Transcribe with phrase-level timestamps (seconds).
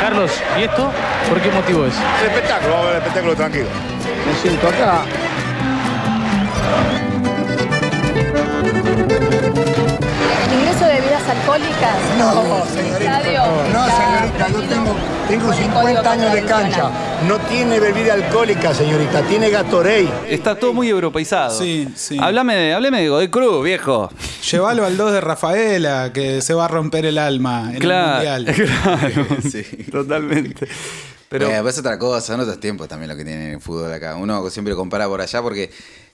[0.00, 0.92] Carlos, ¿y esto?
[1.28, 1.94] ¿Por qué motivo es?
[2.20, 3.68] El espectáculo, vamos a ver el espectáculo tranquilo.
[4.26, 5.02] Me siento acá.
[11.28, 11.96] Bebidas alcohólicas.
[12.18, 13.20] No, señorita.
[13.72, 14.96] No, señorita, yo tengo,
[15.28, 16.90] tengo con el 50 código años de cancha.
[17.26, 20.08] No tiene bebida alcohólica, señorita, tiene Gatorade.
[20.28, 21.58] Está todo muy europeizado.
[21.58, 22.16] Sí, sí.
[22.20, 24.10] Háblame de, háblame de Godoy Cruz, viejo.
[24.50, 28.44] Llévalo al 2 de Rafaela, que se va a romper el alma en Claro, el
[28.46, 28.68] mundial.
[28.82, 29.26] claro.
[29.50, 29.62] Sí.
[29.90, 30.66] Totalmente.
[31.28, 34.16] Pero Pero es otra cosa, son otros tiempos también lo que tienen el fútbol acá.
[34.16, 35.70] Uno siempre compara por allá porque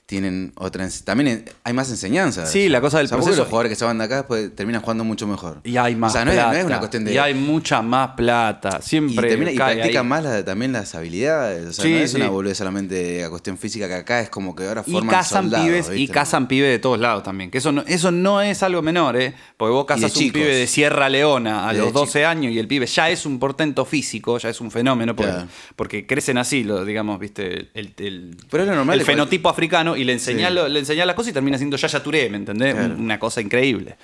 [0.07, 0.87] tienen otra.
[1.03, 2.45] También hay más enseñanza.
[2.45, 4.55] Sí, la cosa del O sea, proceso- los jugadores que se van de acá pues,
[4.55, 5.61] terminan jugando mucho mejor.
[5.63, 6.51] y hay más O sea, no, es, plata.
[6.53, 7.13] no es una cuestión de.
[7.13, 8.79] Y hay mucha más plata.
[8.79, 9.27] y, Siempre.
[9.29, 10.07] termina- y practican ahí.
[10.09, 11.65] más la- también las habilidades.
[11.69, 12.17] O sea, Sí, no es sí.
[12.17, 15.43] una boludez solamente a cuestión física que acá es como que ahora Y forman cazan
[15.45, 17.49] soldados, pibes, y cazan pibes de todos lados también.
[17.49, 19.33] Que eso no, eso no es algo menor, ¿eh?
[19.57, 22.29] Porque vos cazas un pibe de Sierra Leona a Y de los 12 chicos.
[22.29, 25.33] años y el pibe ya es un portento físico, ya es un fenómeno, porque,
[25.75, 29.49] porque crecen así, lo, digamos, viste, el, el- Pero es lo normal el cual- fenotipo
[29.49, 30.55] africano y le enseñás, Sí.
[30.55, 32.73] lo- le enseñás la cosa y termina siendo Yaya Touré, ¿me entendés?
[32.75, 32.95] Claro.
[32.97, 33.95] Una cosa increíble.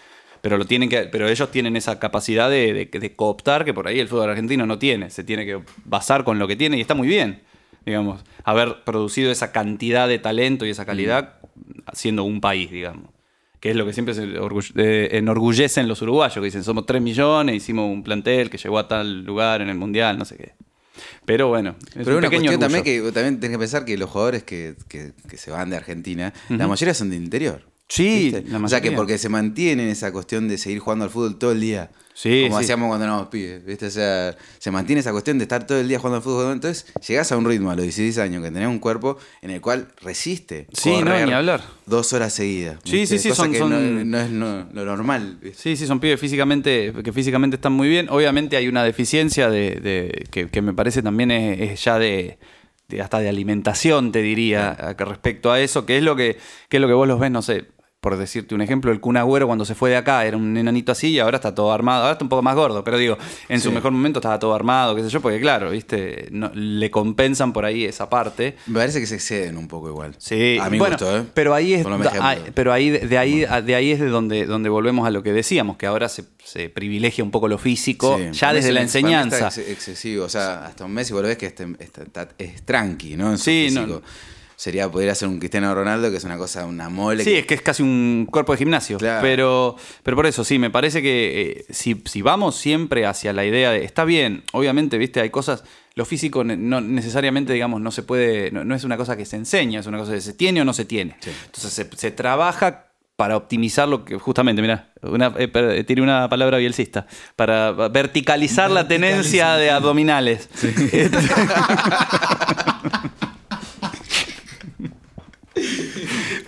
[0.42, 3.88] Pero lo tienen que, pero ellos tienen esa capacidad de, de- de cooptar que por
[3.88, 5.10] ahí el fútbol argentino no tiene.
[5.10, 7.42] Se tiene que basar con lo que tiene y está muy bien.
[7.86, 11.36] Digamos, haber producido esa cantidad de talento y esa calidad
[11.94, 13.06] siendo un país, digamos.
[13.60, 14.24] Que es lo que siempre se
[14.78, 18.88] eh, enorgullecen los uruguayos, que dicen somos 3 millones, hicimos un plantel que llegó a
[18.88, 20.54] tal lugar en el mundial, no sé qué.
[21.26, 23.98] Pero bueno, es Pero un una pequeño cuestión también que también tenés que pensar que
[23.98, 27.64] los jugadores que, que- que se van de Argentina, la mayoría son del interior.
[27.94, 31.52] Sí, O sea que porque se mantienen esa cuestión de seguir jugando al fútbol todo
[31.52, 31.92] el día.
[32.14, 32.64] Sí, Como sí.
[32.64, 33.88] hacíamos cuando éramos pibes, ¿viste?
[33.88, 36.54] O sea, se mantiene esa cuestión de estar todo el día jugando al fútbol.
[36.54, 39.60] Entonces, llegás a un ritmo a los 16 años que tenés un cuerpo en el
[39.60, 40.68] cual resiste.
[40.72, 41.64] Sí, no, ni hablar.
[41.86, 42.80] Dos horas seguidas.
[42.86, 45.40] Sí, sí, sí, Cosa son- que son- No, no es no- lo normal.
[45.42, 45.58] ¿viste?
[45.62, 48.08] Sí, sí, son pibes físicamente, que físicamente están muy bien.
[48.10, 52.38] Obviamente hay una deficiencia de, de- que, que me parece también es, es ya de,
[52.88, 56.38] de- hasta de alimentación, te diría, a- respecto a eso, que es lo que,
[56.70, 57.66] que es lo que vos los ves, no sé,
[58.02, 60.92] por decirte un ejemplo, el Kun Agüero cuando se fue de acá era un enanito
[60.92, 63.16] así y ahora está todo armado, ahora está un poco más gordo, pero digo,
[63.48, 66.90] en su mejor momento estaba todo armado, qué sé yo, porque claro, viste, no- le
[66.90, 68.58] compensan por ahí esa parte.
[68.66, 70.16] Me parece que se exceden un poco igual.
[70.18, 71.24] Sí, A mi bueno, gusto, ¿eh?
[71.36, 71.86] pero ahí es,
[72.20, 75.32] ah, pero ahí de ahí de ahí es de donde donde volvemos a lo que
[75.32, 78.74] decíamos, que ahora se, se privilegia un poco lo físico Sí, ya mí desde es
[78.74, 79.48] la mí enseñanza.
[79.50, 80.26] está ex- excesivo.
[80.26, 83.30] O sea, hasta un Messi vos lo ves que este- está- es tranqui, ¿no?
[83.30, 84.02] En su Sí, no.
[84.62, 87.24] Sería poder hacer un Cristiano Ronaldo, que es una cosa, una mole.
[87.24, 89.00] Sí, que- es que es casi un cuerpo de gimnasio.
[89.00, 89.24] Claro.
[89.24, 93.44] Pero, pero por eso, sí, me parece que eh, si, si vamos siempre hacia la
[93.44, 93.84] idea de.
[93.84, 95.64] Está bien, obviamente, viste, hay cosas.
[95.96, 98.52] Lo físico no necesariamente, digamos, no se puede.
[98.52, 100.64] No, no es una cosa que se enseña, es una cosa que se tiene o
[100.66, 101.16] no se tiene.
[101.46, 102.86] Entonces se, se trabaja
[103.16, 104.20] para optimizar lo que.
[104.20, 107.08] Justamente, mira, una, eh, tiré una palabra bielcista.
[107.36, 110.50] Para verticalizar la tenencia de abdominales.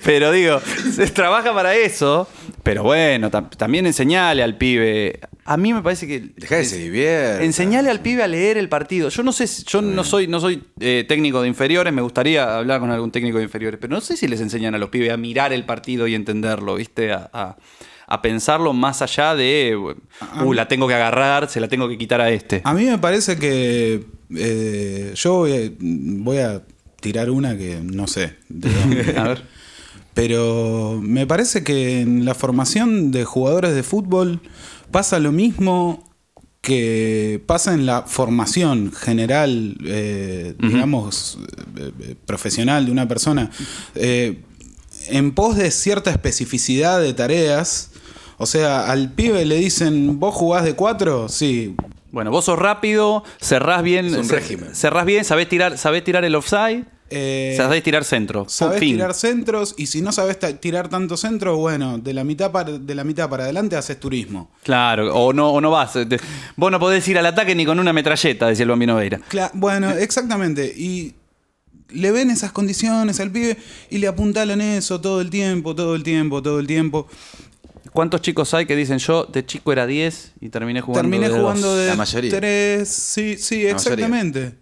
[0.03, 0.59] Pero digo,
[0.95, 2.27] se trabaja para eso.
[2.63, 5.19] Pero bueno, tam- también enseñale al pibe.
[5.45, 6.19] A mí me parece que.
[6.37, 7.43] Dejá que se divierta.
[7.43, 9.09] Enseñale al pibe a leer el partido.
[9.09, 12.79] Yo no sé, yo no soy, no soy eh, técnico de inferiores, me gustaría hablar
[12.79, 15.17] con algún técnico de inferiores, pero no sé si les enseñan a los pibes a
[15.17, 17.11] mirar el partido y entenderlo, ¿viste?
[17.11, 17.57] A, a-
[18.05, 22.19] a pensarlo más allá de, uh, la tengo que agarrar, se la tengo que quitar
[22.21, 22.61] a este.
[22.65, 24.03] A mí me parece que
[24.35, 26.61] eh, yo voy a, voy a
[26.99, 28.35] tirar una que no sé.
[28.49, 29.13] de dónde.
[29.17, 29.43] A ver.
[30.13, 34.41] Pero me parece que en la formación de jugadores de fútbol
[34.91, 36.07] pasa lo mismo
[36.61, 41.37] que pasa en la formación general, eh, digamos,
[41.77, 43.49] eh, eh, profesional de una persona.
[43.95, 44.39] Eh,
[45.09, 47.89] en pos de cierta especificidad de tareas,
[48.37, 51.27] o sea, al pibe le dicen, ¿vos jugás de cuatro?
[51.27, 51.75] Sí.
[52.11, 54.73] Bueno, vos sos rápido, cerrás bien, Es un cer- régimen.
[54.75, 56.85] cerrás bien, sabés tirar, sabés tirar el offside,
[57.15, 58.45] Eh, sabés tirar centro.
[58.49, 58.95] Sabés Fin.
[58.95, 62.77] tirar centros y si no sabes ta- tirar tanto centro, bueno, de la mitad para,
[62.77, 64.51] de la mitad para adelante haces turismo.
[64.63, 65.93] Claro, o no, o no vas.
[65.93, 66.19] Te-
[66.55, 69.19] Vos no podés ir al ataque ni con una metralleta, decía el Bambino Veira.
[69.29, 70.73] Cla- bueno, exactamente.
[70.75, 71.13] Y
[71.89, 73.57] le ven esas condiciones al pibe
[73.89, 77.07] y le apuntalan eso todo el tiempo, todo el tiempo, todo el tiempo.
[77.91, 81.39] ¿Cuántos chicos hay que dicen yo de chico era 10 y terminé jugando Terminé de
[81.39, 81.77] jugando dos"?
[81.77, 82.31] de La mayoría.
[82.39, 84.55] tres, sí, sí, La exactamente.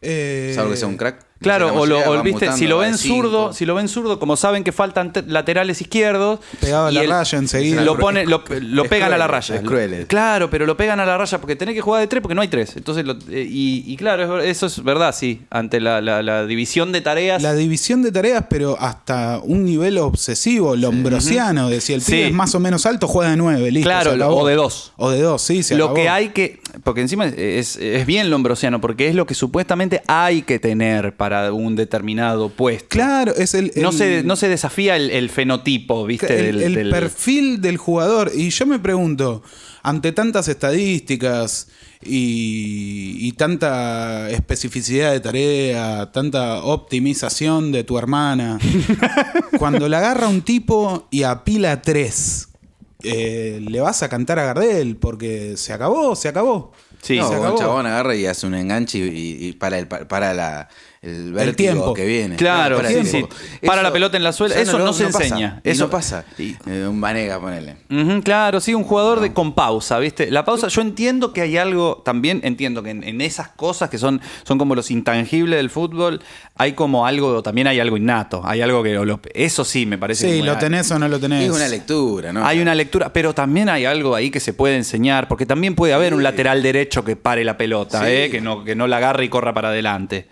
[0.00, 1.25] Eh, Salvo que sea un crack.
[1.38, 4.64] Claro, o lo, o viste, si lo ven zurdo, si lo ven zurdo, como saben
[4.64, 7.82] que faltan te- laterales izquierdos, Pegaba y la raya enseguida.
[7.82, 9.56] Lo pone, lo, pegan a la raya.
[9.56, 10.06] es cruel.
[10.06, 12.40] Claro, pero lo pegan a la raya porque tenés que jugar de tres porque no
[12.40, 12.74] hay tres.
[12.76, 15.42] Entonces, lo- eh, y, y claro, eso es verdad, sí.
[15.50, 17.42] Ante la, la- la división de tareas.
[17.42, 22.22] La división de tareas, pero hasta un nivel obsesivo, lombrosiano, de si el pibe Sí.
[22.22, 23.86] es más o menos alto, juega de nueve, listo.
[23.88, 24.92] Claro, o de dos.
[24.96, 25.96] O de dos, sí, se lo acabó.
[25.96, 26.60] que hay que.
[26.82, 31.25] Porque encima es, es bien lombrosiano, porque es lo que supuestamente hay que tener para
[31.52, 32.86] un determinado puesto.
[32.88, 33.72] Claro, es el.
[33.76, 36.48] No, se, no se desafía el, el fenotipo, ¿viste?
[36.50, 38.30] el, del- el del- perfil del jugador.
[38.34, 39.42] Y yo me pregunto,
[39.82, 41.68] ante tantas estadísticas
[42.02, 48.58] y, y tanta especificidad de tarea, tanta optimización de tu hermana,
[49.58, 52.48] cuando la agarra un tipo y apila tres,
[53.02, 56.72] eh, le vas a cantar a Gardel porque se acabó, se acabó.
[57.06, 60.34] Sí, no, se un chabón agarra y hace un enganche y, y para, el, para
[60.34, 60.68] la,
[61.02, 61.94] el vértigo tiempo.
[61.94, 62.36] que viene.
[62.36, 63.24] Claro, para sí, sí.
[63.62, 64.56] la pelota en la suela.
[64.56, 65.60] Eso no se enseña.
[65.62, 66.24] Eso- no pasa.
[66.38, 67.76] y- Eh, un Vanega, ponele.
[67.90, 70.30] Ujú, claro, sí, un jugador de con pausa, ¿viste?
[70.30, 73.98] La pausa, yo entiendo que hay algo, también entiendo que en, en esas cosas que
[73.98, 76.20] son, son como los intangibles del fútbol,
[76.56, 80.28] hay como algo, también hay algo innato, hay algo que, lo- eso sí me parece.
[80.28, 81.44] Sí, lo tenés o no lo tenés.
[81.44, 82.44] Es una lectura, ¿no?
[82.44, 85.92] Hay una lectura, pero también hay algo ahí que se puede enseñar, porque también puede
[85.92, 88.10] haber un lateral derecho que pare la pelota, Sí.
[88.10, 88.28] ¿eh?
[88.30, 90.28] que, no, que no la agarre y corra para adelante.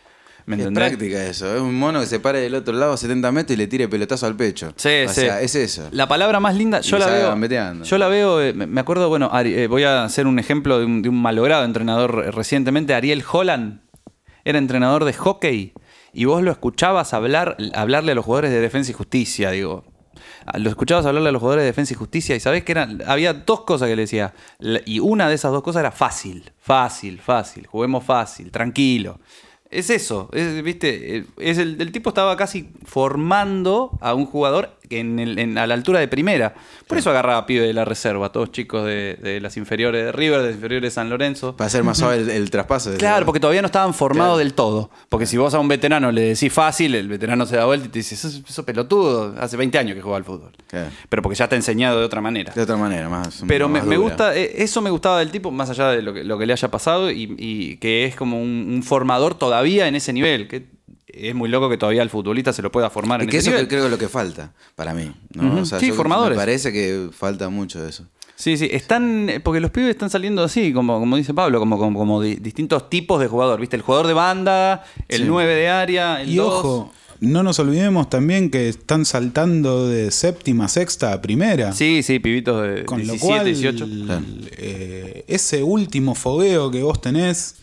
[0.46, 1.54] ¿Me Es práctica eso.
[1.54, 3.88] Es un mono que se pare del otro lado a 70 metros y le tire
[3.88, 4.74] pelotazo al pecho.
[4.76, 5.22] Sí, o sí.
[5.22, 5.88] sea, es eso.
[5.90, 7.82] La palabra más linda, yo Y la veo.
[7.84, 10.84] Yo la veo, eh, me acuerdo, bueno, Ari- eh, voy a hacer un ejemplo de
[10.84, 13.80] un, de un malogrado entrenador re- recientemente, Ariel Holland,
[14.44, 15.72] era entrenador de hockey
[16.12, 19.84] y vos lo escuchabas hablar, hablarle a los jugadores de defensa y justicia, digo.
[20.46, 23.02] Ah, Lo escuchabas hablarle a los jugadores de defensa y justicia y sabés que eran,
[23.06, 24.34] había dos cosas que le decía.
[24.86, 29.18] Y una de esas dos cosas era fácil, fácil, fácil, juguemos fácil, tranquilo.
[29.70, 35.18] Es eso, es, viste, Eh, es el, tipo estaba casi formando a un jugador en
[35.18, 36.54] el- en- a la altura de primera.
[36.86, 40.12] Por eso agarraba a pibe de la reserva, todos chicos de, de las inferiores de
[40.12, 41.56] River, de las inferiores de San Lorenzo.
[41.56, 42.90] Para hacer más suave el, el traspaso.
[42.90, 44.38] de- Claro, porque todavía no estaban formados Claro.
[44.38, 44.90] del todo.
[45.08, 47.90] Porque si vos a un veterano le decís fácil, el veterano se da vuelta y
[47.90, 50.52] te dice, eso, eso pelotudo, hace 20 años que juega al fútbol.
[50.68, 50.90] Claro.
[51.08, 52.52] Pero porque ya te ha enseñado de otra manera.
[52.54, 53.42] De otra manera, más.
[53.46, 54.08] Pero me, más me dura.
[54.08, 56.52] gusta, eh, eso me gustaba del tipo, más allá de lo que, lo que le
[56.52, 60.48] haya pasado, y, y que es como un, un formador todavía en ese nivel.
[60.48, 60.66] Que
[61.16, 63.48] es muy loco que todavía el futbolista se lo pueda formar Es en que ese
[63.50, 63.68] eso nivel.
[63.68, 65.12] creo que es lo que falta para mí.
[65.34, 65.48] ¿no?
[65.48, 65.58] Ujú.
[65.60, 66.36] O sea, Sí, yo- formadores.
[66.36, 68.06] Me parece que falta mucho de eso.
[68.36, 71.96] Sí, sí, están, porque los pibes están saliendo así, como, como dice Pablo, como, como,
[71.98, 73.76] como di- distintos tipos de jugador, ¿viste?
[73.76, 75.24] El jugador de banda, el Sí.
[75.28, 76.52] 9 de área, el Y 2.
[76.52, 81.72] ojo, no nos olvidemos también que están saltando de séptima, sexta a primera.
[81.72, 83.86] Sí, sí, pibitos de Con 17, lo cual, 18.
[84.58, 87.54] eh, ese último fogueo que vos tenés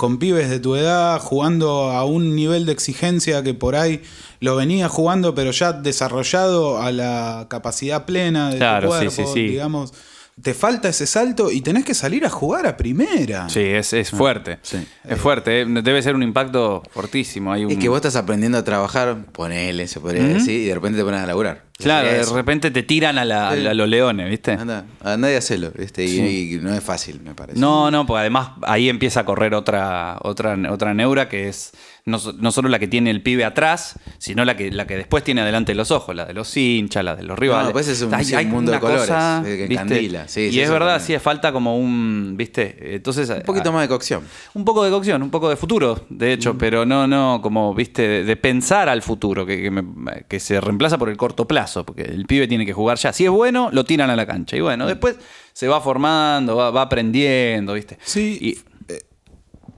[0.00, 4.00] con pibes de tu edad jugando a un nivel de exigencia que por ahí
[4.40, 9.26] lo venía jugando, pero ya desarrollado a la capacidad plena de Claro, tu sí, cuerpo,
[9.26, 9.48] sí, sí.
[9.48, 9.92] digamos.
[10.42, 13.48] Te falta ese salto y tenés que salir a jugar a primera.
[13.48, 14.58] Sí, es, es fuerte.
[14.62, 14.78] sí.
[15.08, 17.52] Es fuerte, eh, debe ser un impacto fortísimo.
[17.52, 17.72] Hay un...
[17.72, 21.04] Es que vos estás aprendiendo a trabajar, ponele, se podría decir, y de repente te
[21.04, 21.64] pones a laburar.
[21.78, 24.52] Claro, de repente te tiran a, la- a a los leones, ¿viste?
[24.52, 25.70] Anda, anda y hacelo.
[25.76, 26.04] ¿viste?
[26.04, 27.58] Y, y no es fácil, me parece.
[27.58, 31.72] No, no, porque además ahí empieza a correr otra, otra, otra neura que es
[32.06, 35.22] no, no solo la que tiene el pibe atrás, sino la que, la que después
[35.24, 37.72] tiene adelante los ojos, la de los hinchas, la de los rivales.
[37.72, 40.26] pues es un- sí, un mundo de colores, eh, encandila.
[40.28, 42.94] Sí, y sí, es verdad, sí, falta como un, ¿viste?
[42.96, 44.22] Entonces, Un poquito más de cocción.
[44.54, 48.06] un poco de cocción, un poco de futuro, de hecho, pero no, no, como, viste,
[48.08, 51.84] de, de pensar al futuro, que, que me- que se reemplaza por el corto plazo,
[51.84, 53.12] porque el pibe tiene que jugar ya.
[53.12, 54.56] Si es bueno, lo tiran a la cancha.
[54.56, 55.16] Y bueno, después
[55.52, 57.98] se va formando, va, va aprendiendo, viste.
[58.04, 58.38] Sí.
[58.40, 58.69] Y,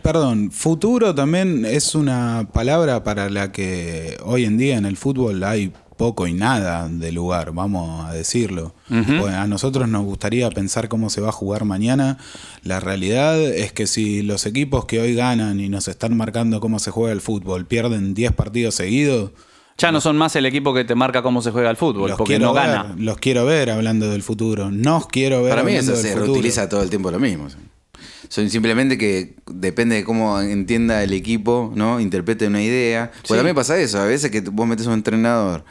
[0.03, 5.43] Perdón, futuro también es una palabra para la que hoy en día en el fútbol
[5.44, 8.75] hay poco y nada de lugar, vamos a decirlo.
[8.89, 12.19] Bueno, a nosotros nos gustaría pensar cómo se va a jugar mañana.
[12.65, 16.81] La realidad es que si los equipos que hoy ganan y nos están marcando cómo
[16.81, 19.31] se juega el fútbol pierden 10 partidos seguidos,
[19.79, 22.19] ya no son más el equipo que te marca cómo se juega el fútbol, los
[22.19, 22.94] porque no ver, gana.
[22.99, 24.71] los quiero ver hablando del futuro.
[24.71, 26.27] Nos quiero ver Para mí eso se futuro.
[26.27, 27.47] reutiliza todo el tiempo lo mismo.
[28.32, 32.01] Son simplemente que depende de cómo entienda el equipo, ¿no?
[32.01, 33.10] Interprete una idea.
[33.29, 33.34] Pues Sí.
[33.34, 35.67] a mí me pasa eso, a veces que vos metes a un entrenador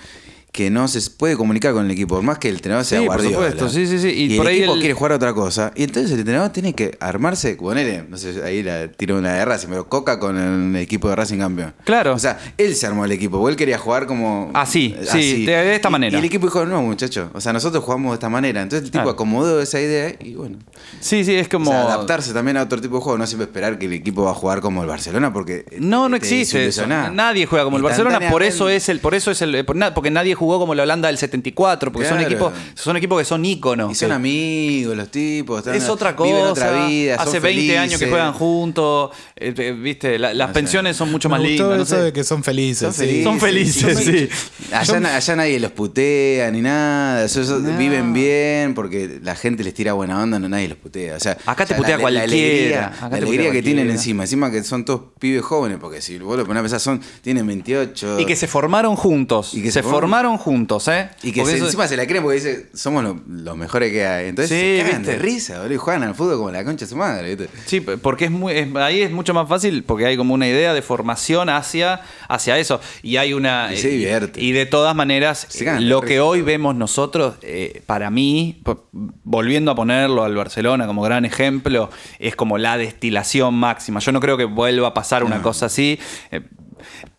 [0.51, 3.05] que no se puede comunicar con el equipo, por más que el entrenador sea Sí,
[3.05, 3.36] por Guardiola.
[3.51, 4.10] supuesto, sí, sí, sí.
[4.10, 5.72] Y Y, por el ahí equipo el- quiere jugar a otra cosa.
[5.75, 9.46] Y entonces el entrenador tiene que armarse, ponele, no sé, ahí la tiro una de
[9.46, 11.74] Racing, pero Coca con el equipo de Racing campeón.
[11.86, 12.13] Claro.
[12.13, 14.51] O sea, él se armó el equipo, porque él quería jugar como.
[14.53, 16.17] Así, sí, de- esta manera.
[16.17, 18.62] Y el equipo dijo, no, muchacho, o sea, nosotros jugamos de esta manera.
[18.62, 19.12] Entonces el tipo Claro.
[19.12, 20.58] acomodó esa idea y bueno.
[21.00, 21.72] Sí, sí, es O como.
[21.72, 24.31] sea, adaptarse también a otro tipo de juego, no siempre esperar que el equipo va
[24.31, 25.63] a jugar como el Barcelona, porque.
[25.79, 26.86] No, no te existe eso.
[26.88, 30.12] Nadie juega como el Barcelona, por eso es el, por eso es el, por porque
[30.12, 32.32] nadie jugó como la Holanda del 74, porque son Claro.
[32.34, 33.92] equipos, son equipos que son íconos.
[33.92, 35.60] Y son que- amigos los tipos.
[35.60, 36.32] están- es otra cosa.
[36.34, 37.18] Viven otra vida.
[37.18, 39.12] son Hace 20 años que juegan juntos.
[39.36, 40.60] eh, eh, viste, La- las No sé.
[40.60, 41.78] pensiones son mucho Me más gustó lindas.
[41.78, 42.02] no eso sé.
[42.04, 42.80] de que son felices.
[42.80, 43.00] Son sí.
[43.00, 43.24] felices.
[43.24, 44.30] Son felices, sí.
[44.74, 47.24] Allá, na- allá nadie los putea ni nada.
[47.26, 47.78] eso- eso- No.
[47.78, 51.16] Viven bien porque la gente les tira buena onda, no nadie los putea.
[51.16, 52.28] O sea, Acá te o sea, putea la, cualquiera.
[52.28, 54.24] La alegría, Acá la alegría que tienen encima.
[54.24, 57.46] Encima que son todos pibes jóvenes, porque si vos lo ponés a pensar, son, tienen
[57.48, 58.20] 28.
[58.20, 59.54] Y que se formaron juntos.
[59.54, 61.10] Y que se se formaron- juntos, ¿eh?
[61.24, 63.92] Y que Porque se- eso- encima se la creen porque dice, somos lo- los mejores
[63.92, 64.30] que hay.
[64.30, 65.12] Entonces Sí, se cagan ¿viste?
[65.18, 65.74] de risa, boludo.
[65.74, 67.50] Y juegan al fútbol como la concha de su madre, ¿viste?
[67.66, 70.74] Sí, porque es muy, es- ahí es mucho más fácil porque hay como una idea
[70.74, 72.80] de formación hacia, hacia eso.
[73.04, 73.74] Y hay una.
[73.74, 74.42] Y se divierte.
[74.42, 76.24] Y, de todas maneras, Se cagan de lo que risa.
[76.26, 78.88] hoy vemos nosotros, eh, para mí, po-
[79.24, 84.00] volviendo a ponerlo al Barcelona como gran ejemplo, es como la destilación máxima.
[84.00, 86.00] Yo no creo que vuelva a pasar una cosa así.
[86.32, 86.42] eh,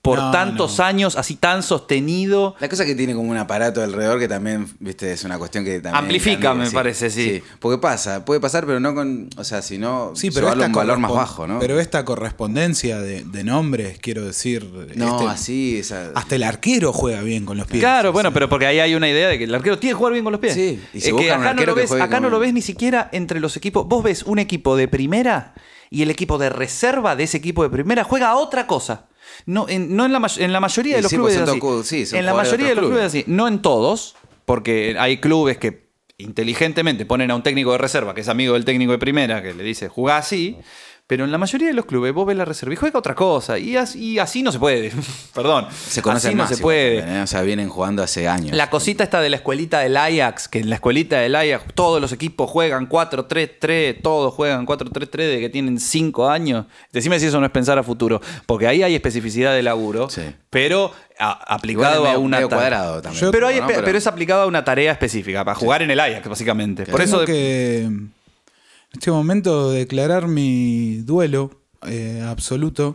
[0.02, 0.85] por No, tantos no.
[0.85, 2.57] años, así tan sostenido.
[2.61, 5.81] La cosa que tiene como un aparato alrededor que también, viste, es una cuestión que
[5.81, 5.95] también...
[5.97, 7.42] Amplifica, me parece, sí.
[7.61, 9.31] Porque pasa, puede pasar, pero no con...
[9.37, 11.59] O sea, si no, Sí, pero esta un valor más bajo, ¿no?
[11.61, 14.69] Pero esta correspondencia de, de nombres, quiero decir.
[14.97, 16.11] no, este- así, esa...
[16.14, 17.81] Hasta el arquero juega bien con los pies.
[17.81, 18.35] Claro, bueno, sea.
[18.35, 20.33] pero porque ahí hay una idea de que el arquero tiene que jugar bien con
[20.33, 20.54] los pies.
[20.54, 23.09] Sí, y si Es que acá no lo ves, acá no lo ves ni siquiera
[23.12, 23.87] entre los equipos.
[23.87, 25.54] Vos ves un equipo de primera
[25.90, 29.07] y el equipo de reserva de ese equipo de primera juega a otra cosa.
[29.47, 32.07] No en, no en, la, en la mayoría de los clubes es así.
[32.07, 33.25] sí, en la de mayoría de los clubes es así.
[33.26, 38.21] No en todos, porque hay clubes que inteligentemente ponen a un técnico de reserva que
[38.21, 40.59] es amigo del técnico de primera, que le dice, jugá así.
[41.09, 43.59] Pero en la mayoría de los clubes vos ves la reserva y juega otra cosa.
[43.59, 44.92] Y así, y así no se puede.
[45.35, 45.66] Perdón.
[45.71, 47.00] Se conocen así no se puede.
[47.00, 47.21] también.
[47.23, 48.56] O sea, vienen jugando hace años.
[48.56, 52.00] La cosita esta de la escuelita del Ajax, que en la escuelita del Ajax todos
[52.00, 56.66] los equipos juegan 4-3-3, todos juegan 4-3-3 de que tienen 5 años.
[56.92, 60.23] Decime si eso no es pensar a futuro, porque ahí hay especificidad de laburo, Sí.
[60.50, 63.66] pero a- aplicado a una cuadrado también, pero, hay- ¿no?
[63.66, 66.87] pero, Pero- es aplicado a una tarea específica, para jugar en el Ajax, básicamente.
[66.87, 67.88] Por eso que
[68.92, 71.50] este momento declarar mi duelo
[71.87, 72.94] eh, absoluto.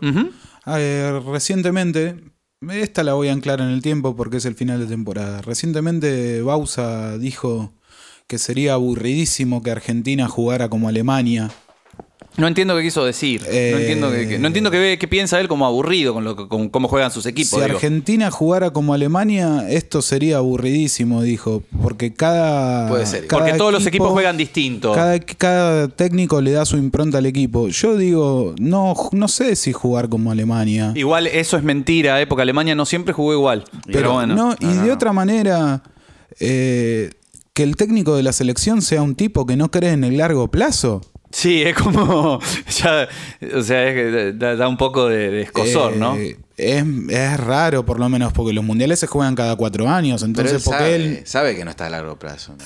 [0.66, 2.24] Eh, recientemente,
[2.70, 5.42] esta la voy a anclar en el tiempo porque es el final de temporada.
[5.42, 7.74] Recientemente Bausa dijo
[8.28, 11.50] que sería aburridísimo que Argentina jugara como Alemania.
[12.38, 13.44] No entiendo qué quiso decir.
[13.50, 16.48] Eh, no entiendo qué, qué- no entiendo qué, piensa él como aburrido con, lo, que-
[16.48, 17.50] con cómo juegan sus equipos.
[17.50, 17.76] si digo.
[17.76, 21.64] Argentina jugara como Alemania, esto sería aburridísimo, dijo.
[21.82, 22.88] Porque cada.
[22.88, 23.28] Puede ser.
[23.28, 24.94] cada Porque todos los equipos juegan distinto.
[24.94, 27.68] Cada, cada técnico le da su impronta al equipo.
[27.70, 30.92] Yo digo, no, no sé si jugar como Alemania.
[30.96, 32.28] Igual eso es mentira, ¿eh?
[32.28, 33.64] porque Alemania no siempre jugó igual.
[33.92, 34.36] Pero, bueno.
[34.36, 35.82] no, y No, de otra manera,
[36.40, 37.10] eh,
[37.54, 40.50] que el técnico de la selección sea un tipo que no cree en el largo
[40.50, 41.02] plazo.
[41.32, 42.40] Sí, es como.
[42.84, 43.08] Ya,
[43.56, 46.16] o sea, es que da, da un poco de, de escosor, Eh, ¿no?
[46.58, 50.22] Es, es raro, por lo menos, porque los mundiales se juegan cada cuatro años.
[50.22, 51.22] Pero Entonces, él porque sabe, él.
[51.26, 52.54] sabe que no está a largo plazo.
[52.58, 52.66] ¿no?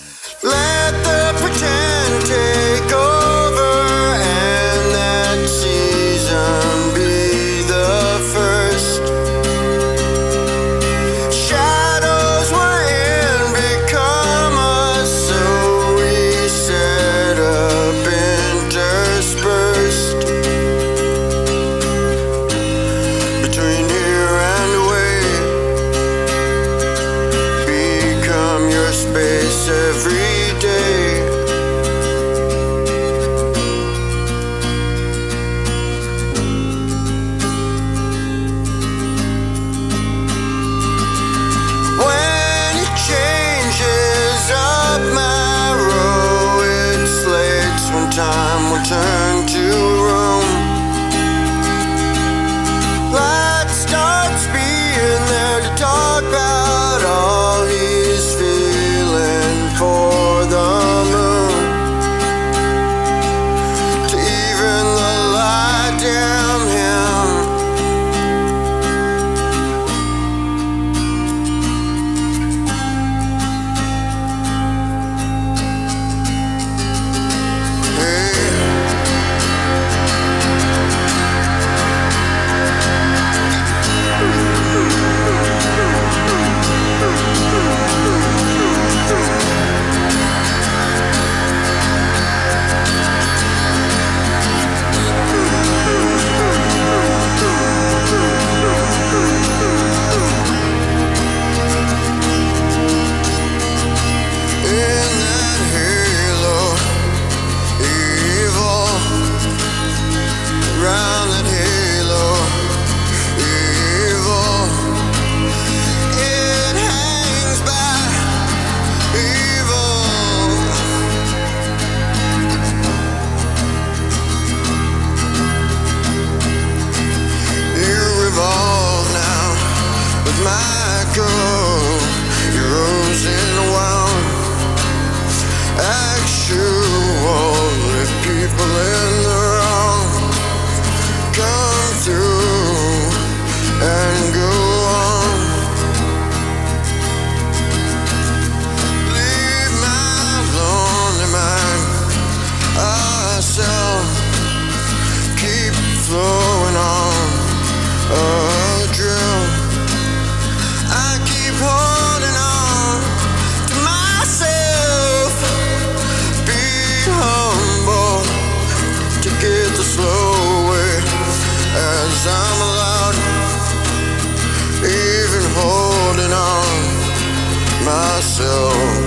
[178.42, 179.01] Myself.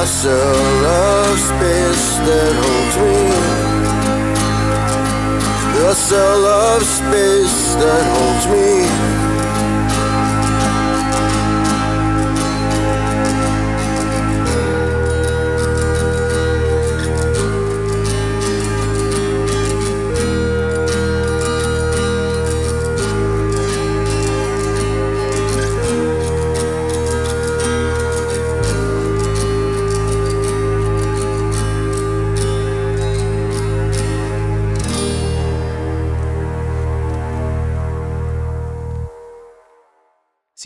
[0.00, 3.20] Myself, a space that holds me.
[5.88, 9.19] A cell of space that holds me.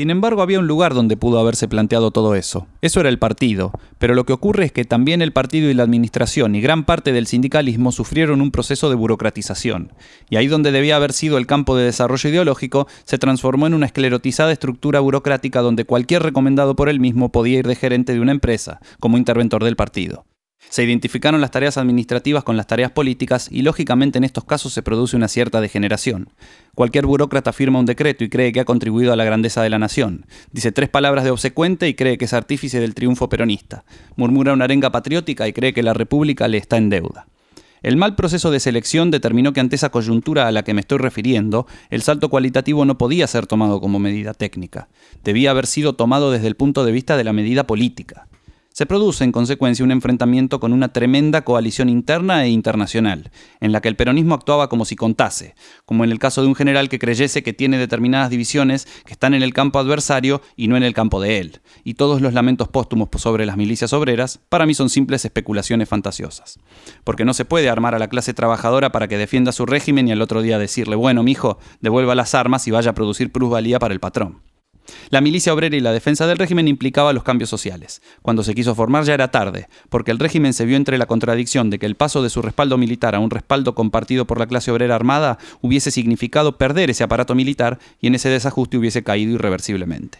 [0.04, 2.66] Sin embargo, había un lugar donde pudo haberse planteado todo eso.
[2.82, 3.72] Eso era el partido.
[3.96, 7.10] Pero lo que ocurre es que también el partido y la administración y gran parte
[7.14, 9.94] del sindicalismo sufrieron un proceso de burocratización.
[10.28, 13.86] Y ahí donde debía haber sido el campo de desarrollo ideológico, se transformó en una
[13.86, 18.32] esclerotizada estructura burocrática donde cualquier recomendado por él mismo podía ir de gerente de una
[18.32, 20.26] empresa, como interventor del partido.
[20.74, 24.82] Se identificaron las tareas administrativas con las tareas políticas y lógicamente en estos casos se
[24.82, 26.30] produce una cierta degeneración.
[26.74, 29.78] Cualquier burócrata firma un decreto y cree que ha contribuido a la grandeza de la
[29.78, 30.26] nación.
[30.50, 33.84] Dice tres palabras de obsecuente y cree que es artífice del triunfo peronista.
[34.16, 37.28] Murmura una arenga patriótica y cree que la República le está en deuda.
[37.84, 40.98] El mal proceso de selección determinó que ante esa coyuntura a la que me estoy
[40.98, 44.88] refiriendo, el salto cualitativo no podía ser tomado como medida técnica.
[45.22, 48.26] Debía haber sido tomado desde el punto de vista de la medida política.
[48.76, 53.80] Se produce en consecuencia un enfrentamiento con una tremenda coalición interna e internacional, en la
[53.80, 56.98] que el peronismo actuaba como si contase, como en el caso de un general que
[56.98, 60.92] creyese que tiene determinadas divisiones que están en el campo adversario y no en el
[60.92, 61.60] campo de él.
[61.84, 66.58] Y todos los lamentos póstumos sobre las milicias obreras, para mí son simples especulaciones fantasiosas.
[67.04, 70.10] Porque no se puede armar a la clase trabajadora para que defienda su régimen y
[70.10, 73.94] al otro día decirle, bueno, mijo, devuelva las armas y vaya a producir plusvalía para
[73.94, 74.40] el patrón.
[75.10, 78.02] La milicia obrera y la defensa del régimen implicaba los cambios sociales.
[78.22, 81.70] Cuando se quiso formar ya era tarde, porque el régimen se vio entre la contradicción
[81.70, 84.70] de que el paso de su respaldo militar a un respaldo compartido por la clase
[84.70, 90.18] obrera armada hubiese significado perder ese aparato militar y en ese desajuste hubiese caído irreversiblemente.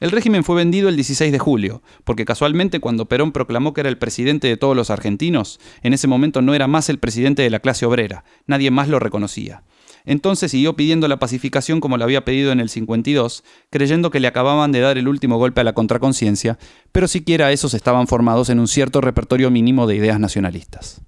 [0.00, 3.88] El régimen fue vendido el 16 de julio, porque casualmente cuando Perón proclamó que era
[3.88, 7.50] el presidente de todos los argentinos, en ese momento no era más el presidente de
[7.50, 9.62] la clase obrera, nadie más lo reconocía.
[10.04, 14.28] Entonces siguió pidiendo la pacificación como lo había pedido en el 52, creyendo que le
[14.28, 16.58] acababan de dar el último golpe a la contraconciencia,
[16.92, 21.00] pero siquiera esos estaban formados en un cierto repertorio mínimo de ideas nacionalistas.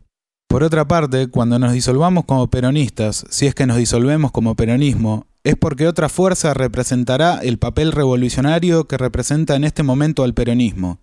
[0.49, 5.27] Por otra parte, cuando nos disolvamos como peronistas, si es que nos disolvemos como peronismo,
[5.45, 11.01] es porque otra fuerza representará el papel revolucionario que representa en este momento al peronismo.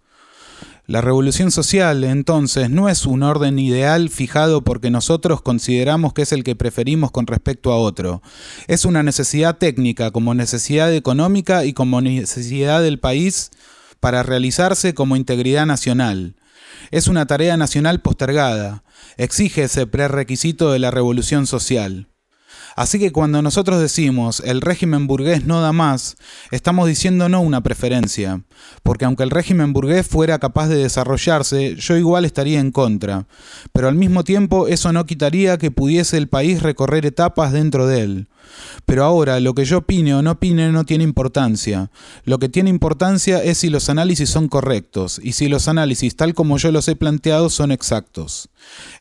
[0.93, 6.31] La revolución social, entonces, no es un orden ideal fijado porque nosotros consideramos que es
[6.31, 8.21] el que preferimos con respecto a otro.
[8.67, 13.49] Es una necesidad técnica como necesidad económica y como necesidad del país
[13.99, 16.35] para realizarse como integridad nacional.
[16.91, 18.83] Es una tarea nacional postergada.
[19.17, 22.12] Exige ese prerequisito de la revolución social.
[22.75, 26.15] Así que cuando nosotros decimos el régimen burgués no da más,
[26.51, 28.41] estamos diciendo no una preferencia,
[28.81, 33.27] porque aunque el régimen burgués fuera capaz de desarrollarse, yo igual estaría en contra,
[33.71, 38.01] pero al mismo tiempo eso no quitaría que pudiese el país recorrer etapas dentro de
[38.01, 38.27] él.
[38.85, 41.89] Pero ahora, lo que yo opine o no opine no tiene importancia.
[42.25, 46.33] Lo que tiene importancia es si los análisis son correctos y si los análisis tal
[46.33, 48.49] como yo los he planteado son exactos.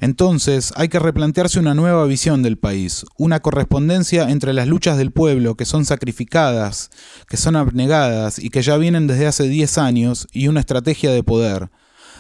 [0.01, 5.13] Entonces, hay que replantearse una nueva visión del país, una correspondencia entre las luchas del
[5.13, 6.91] pueblo que son sacrificadas,
[7.29, 11.23] que son abnegadas y que ya vienen desde hace 10 años y una estrategia de
[11.23, 11.71] poder.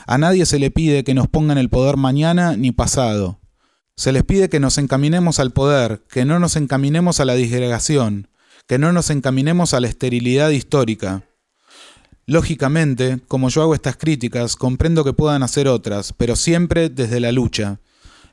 [0.06, 3.41] A nadie se le pide que nos pongan el poder mañana ni pasado.
[3.96, 8.28] Se les pide que nos encaminemos al poder, que no nos encaminemos a la disgregación,
[8.66, 11.24] que no nos encaminemos a la esterilidad histórica.
[12.26, 17.32] Lógicamente, como yo hago estas críticas, comprendo que puedan hacer otras, pero siempre desde la
[17.32, 17.80] lucha.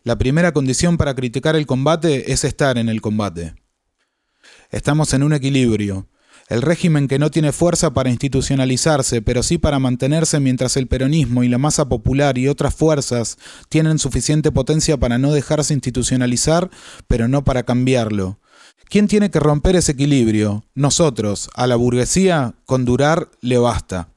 [0.03, 3.55] La primera condición para criticar el combate es estar en el combate.
[4.71, 6.07] Estamos en un equilibrio.
[6.49, 11.43] El régimen que no tiene fuerza para institucionalizarse, pero sí para mantenerse mientras el peronismo
[11.43, 13.37] y la masa popular y otras fuerzas
[13.69, 16.71] tienen suficiente potencia para no dejarse institucionalizar,
[17.07, 18.39] pero no para cambiarlo.
[18.89, 20.65] ¿Quién tiene que romper ese equilibrio?
[20.73, 24.09] Nosotros, a la burguesía, con durar le basta.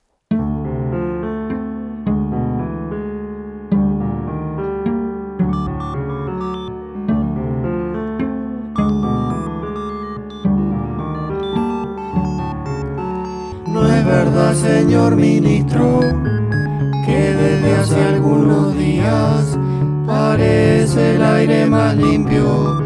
[14.12, 16.01] Verdad, señor ministro,
[17.07, 19.59] que desde hace algunos días
[20.07, 22.83] parece el aire más limpio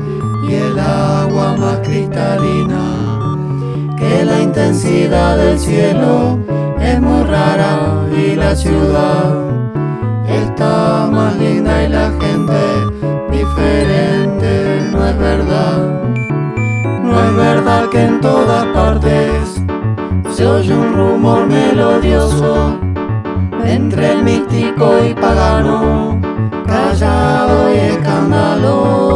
[0.48, 2.84] y el agua más cristalina.
[3.98, 6.38] Que la intensidad del cielo
[6.80, 7.74] es muy rara
[8.16, 9.34] y la ciudad
[10.28, 12.62] está más linda y la gente
[13.32, 14.52] diferente.
[14.92, 15.78] No es verdad,
[17.02, 19.55] no es verdad que en todas partes
[20.36, 22.78] se oye un rumor melodioso
[23.64, 26.20] entre el místico y pagano,
[26.66, 29.06] callado y escandaloso.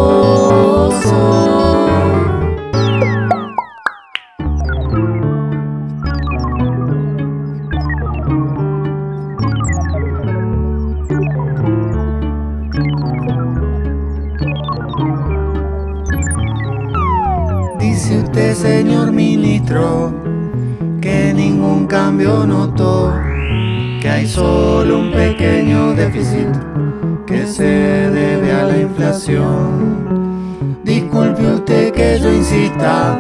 [17.78, 20.29] Dice usted, señor ministro,
[21.00, 23.14] que ningún cambio notó,
[24.00, 26.48] que hay solo un pequeño déficit
[27.26, 30.78] que se debe a la inflación.
[30.84, 33.18] Disculpe usted que yo insista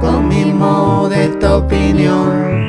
[0.00, 2.68] con mi modesta opinión.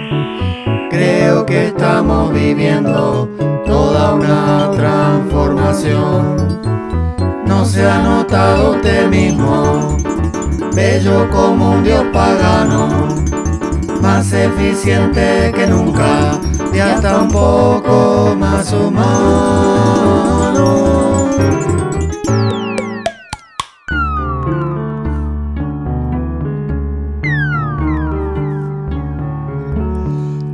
[0.90, 3.30] Creo que estamos viviendo
[3.66, 6.60] toda una transformación.
[7.46, 9.98] No se ha notado usted mismo,
[10.74, 13.41] bello como un dios pagano
[14.02, 16.40] más eficiente que nunca
[16.74, 20.02] y hasta un poco más humano.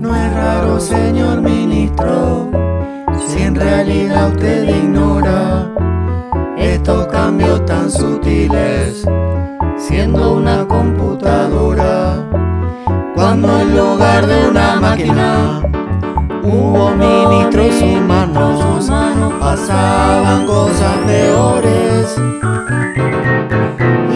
[0.01, 2.51] No es raro, señor ministro,
[3.27, 5.71] si en realidad usted ignora
[6.57, 9.05] estos cambios tan sutiles,
[9.77, 12.26] siendo una computadora
[13.27, 15.61] cuando en lugar de una máquina
[16.43, 18.89] hubo ministros humanos,
[19.37, 22.15] pasaban cosas peores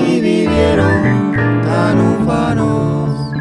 [0.08, 3.34] y vivieron tan ufanos.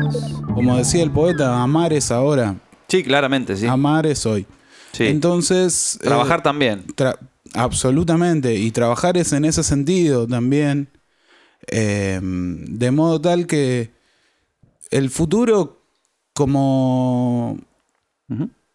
[0.53, 2.57] Como decía el poeta, amar es ahora,
[2.89, 3.69] Sí, claramente, sí.
[3.69, 4.49] amar es hoy.
[4.91, 5.07] Sí.
[5.07, 6.01] Entonces...
[6.03, 6.85] eh, Trabajar también.
[6.97, 7.17] tra-
[7.55, 10.89] absolutamente, y trabajar es en ese sentido también,
[11.69, 14.00] eh, de modo tal que
[14.91, 15.83] el futuro
[16.35, 17.59] como...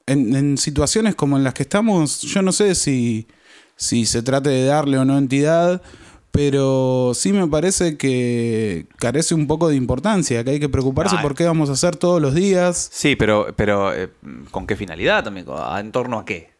[0.08, 3.28] En, en situaciones como en las que estamos, yo no sé si,
[3.76, 5.82] si se trate de darle o no entidad,
[6.30, 11.22] pero sí me parece que carece un poco de importancia, que hay que preocuparse Ah,
[11.22, 12.90] por qué vamos a hacer todos los días.
[12.92, 14.10] Sí, pero, pero eh,
[14.52, 15.48] ¿con qué finalidad también?
[15.80, 16.52] ¿En torno a qué?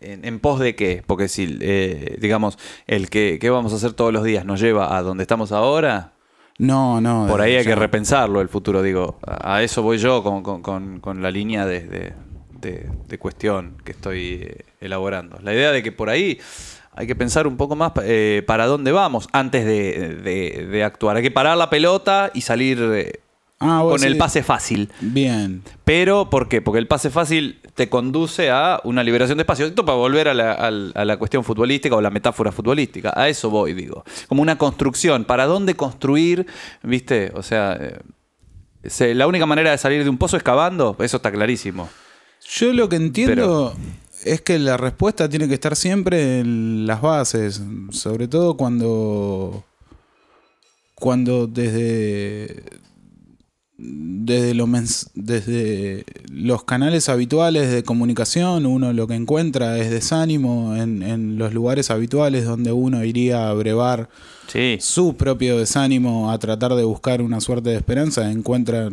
[0.00, 1.04] ¿En, en pos de qué?
[1.06, 4.96] Porque si, eh, digamos, el que, que vamos a hacer todos los días nos lleva
[4.96, 6.14] a donde estamos ahora,
[6.58, 7.26] No, no.
[7.28, 9.18] por ahí hay ya- que repensarlo el futuro, digo.
[9.26, 12.12] A eso voy yo con, con- con- con la línea de, de-
[12.60, 15.38] de- de cuestión que estoy eh, elaborando.
[15.42, 16.38] La idea de que por ahí
[16.94, 21.16] hay que pensar un poco más eh, para dónde vamos antes de, de- de actuar.
[21.16, 23.20] Hay que parar la pelota y salir eh,
[23.58, 24.90] Ah, con el pase fácil.
[25.00, 25.62] Bien.
[25.84, 26.60] Pero, ¿por qué?
[26.60, 29.64] Porque el pase fácil te conduce a una liberación de espacio.
[29.66, 33.12] Esto para volver a la, al- a la cuestión futbolística o la metáfora futbolística.
[33.16, 34.04] A eso voy, digo.
[34.28, 35.24] Como una construcción.
[35.24, 36.46] ¿Para dónde construir?
[36.82, 37.32] ¿Viste?
[37.34, 40.94] O sea, eh, la única manera de salir de un pozo es cavando.
[41.00, 41.88] Eso está clarísimo.
[42.48, 43.74] Yo lo que entiendo
[44.24, 49.64] es que la respuesta tiene que estar siempre en las bases, sobre todo cuando
[50.94, 52.62] cuando desde
[53.78, 60.74] desde, lo mens- desde los canales habituales de comunicación uno lo que encuentra es desánimo
[60.76, 64.08] en, en los lugares habituales donde uno iría a brevar
[64.48, 64.76] Sí.
[64.80, 68.90] su propio desánimo a tratar de buscar una suerte de esperanza, encuentra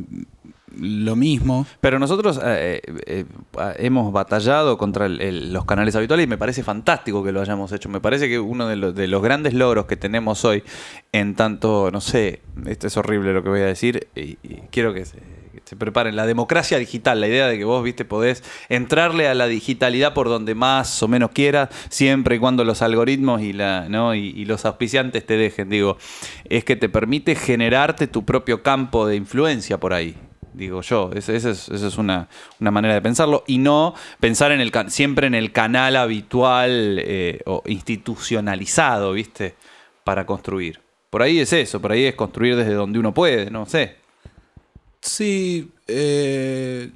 [0.79, 1.65] lo mismo.
[1.81, 3.25] Pero nosotros eh, eh, eh,
[3.77, 7.89] hemos batallado contra los canales habituales y me parece fantástico que lo hayamos hecho.
[7.89, 10.63] Me parece que uno de los, de los grandes logros que tenemos hoy,
[11.12, 14.36] en tanto, no sé, esto es horrible lo que voy a decir y,
[14.71, 15.19] quiero que se,
[15.77, 20.13] preparen, la democracia digital, la idea de que vos, viste, podés entrarle a la digitalidad
[20.13, 24.13] por donde más o menos quieras, siempre y cuando los algoritmos y, la, ¿no?
[24.13, 25.97] y los auspiciantes te dejen, digo,
[26.45, 30.15] es que te permite generarte tu propio campo de influencia por ahí.
[30.53, 31.11] Digo yo.
[31.13, 32.27] Esa es, esa es una,
[32.59, 33.43] una manera de pensarlo.
[33.47, 39.55] Y no pensar en el siempre en el canal habitual eh, o institucionalizado, ¿viste?
[40.03, 40.79] Para construir.
[41.09, 43.97] Por ahí es eso, por ahí es construir desde donde uno puede, no sé.
[44.99, 46.89] Sí, eh,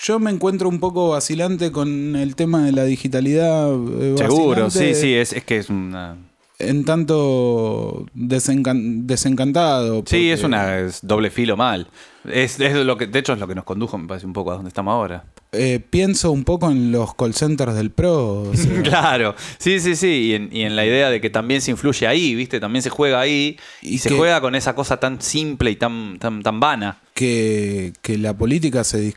[0.00, 3.70] yo me encuentro un poco vacilante con el tema de la digitalidad.
[3.72, 6.16] eh, Seguro, vacilante sí, sí, es, es que es una.
[6.60, 10.02] En tanto desencan- desencantado.
[10.06, 11.86] Sí, es una es doble filo mal.
[12.24, 14.50] Es, es lo que, de hecho, es lo que nos condujo, me parece, un poco
[14.50, 15.24] a donde estamos ahora.
[15.52, 18.42] eh, pienso un poco en los call centers del PRO.
[18.42, 21.60] o sea, Claro, sí, sí, sí, y en, y en la idea de que también
[21.62, 22.58] se influye ahí, ¿viste?
[22.58, 25.76] También se juega ahí y, Y se que- juega con esa cosa tan simple y
[25.76, 26.98] tan, tan, tan vana.
[27.14, 29.16] que, que la política se dis-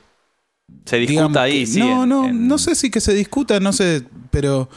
[0.86, 1.80] Se discuta digamos ahí, que- sí.
[1.80, 4.70] No, en- no, en- no sé si que se discuta, no sé, pero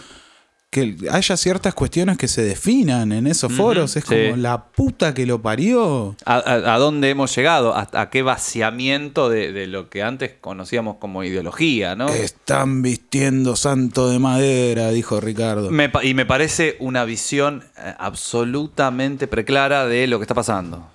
[0.75, 3.95] que haya ciertas cuestiones que se definan en esos foros.
[3.97, 4.09] Es sí.
[4.25, 6.17] como la puta que lo parió.
[6.25, 7.77] ¿A, a- a dónde hemos llegado?
[7.77, 12.09] ¿A, a qué vaciamiento de, de lo que antes conocíamos como ideología, no?
[12.09, 15.71] Están vistiendo santo de madera, dijo Ricardo.
[15.71, 20.89] Me y me parece una visión eh, absolutamente preclara de lo que está pasando.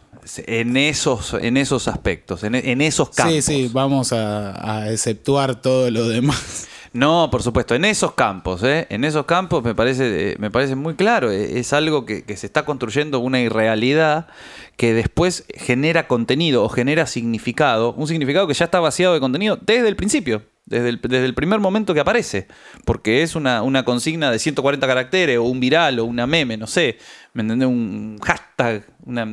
[0.45, 3.33] En esos, en esos aspectos, en, en esos campos.
[3.33, 6.67] Sí, sí, vamos a, a exceptuar todo lo demás.
[6.91, 8.87] No, por supuesto, en esos campos, ¿eh?
[8.89, 12.35] en esos campos me parece, eh, me parece muy claro, eh, es algo que, que
[12.35, 14.27] se está construyendo una irrealidad
[14.75, 19.59] que después genera contenido o genera significado, un significado que ya está vaciado de contenido
[19.61, 22.47] desde el principio, desde el, desde el primer momento que aparece,
[22.85, 26.65] porque es una, una consigna de 140 caracteres o un viral o una meme, no
[26.65, 26.97] sé,
[27.33, 27.67] ¿me entendés?
[27.67, 29.27] Un hashtag, una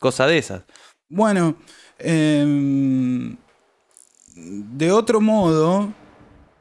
[0.00, 0.62] cosa de esas.
[1.08, 1.56] Bueno,
[1.98, 3.36] em,
[4.34, 5.92] de otro modo,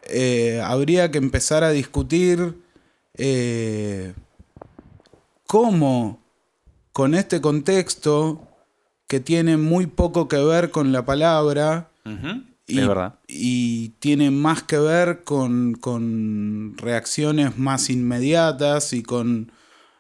[0.06, 2.56] eh, habría que empezar a discutir
[3.16, 4.14] eh,
[5.48, 6.22] cómo
[6.92, 8.48] con este contexto
[9.08, 11.92] que tiene muy poco que ver con la palabra
[12.68, 13.20] y, es verdad.
[13.28, 19.52] y tiene más que ver con, con reacciones más inmediatas y con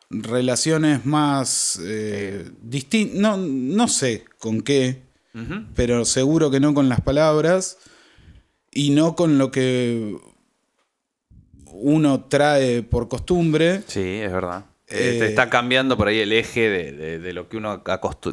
[0.09, 1.79] relaciones más
[2.61, 3.19] distintas.
[3.19, 5.03] No, no sé con qué,
[5.75, 7.77] pero seguro que no con las palabras
[8.75, 10.15] y no con lo que
[11.71, 13.81] uno trae por costumbre.
[13.87, 14.65] Sí, es verdad.
[14.87, 17.81] Eh, Eh, está cambiando por ahí el eje de, de- de lo que uno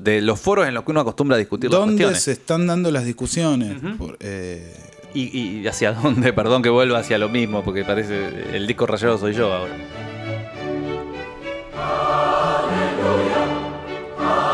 [0.03, 3.07] de los foros en los que uno acostumbra a discutir ¿Dónde se están dando las
[3.07, 3.75] discusiones?
[3.97, 4.71] Por- eh,
[5.15, 9.17] Y, y hacia dónde, perdón que vuelva hacia lo mismo, porque parece el disco rayado
[9.19, 9.75] soy yo ahora.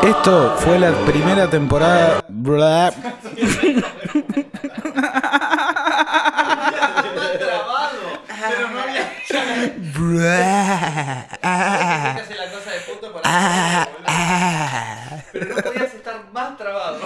[0.03, 2.23] Esto fue la primera temporada.
[15.31, 16.99] Pero no podías estar más trabado.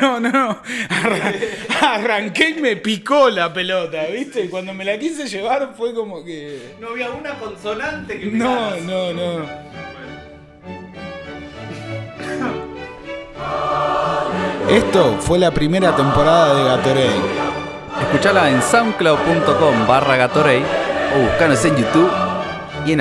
[0.00, 0.58] No, no.
[0.88, 1.32] Arra-
[1.94, 4.48] arranqué y me picó la pelota, ¿viste?
[4.48, 6.76] Cuando me la quise llevar fue como que.
[6.80, 9.64] No había una consonante que No, no, no.
[14.68, 17.20] Esto fue la primera temporada de Gatorade.
[18.00, 20.64] Escuchala en soundcloud.com barra Gatorade
[21.14, 22.10] o buscanos en YouTube
[22.84, 23.00] y en